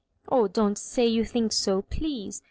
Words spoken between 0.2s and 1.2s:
"Oh, don't say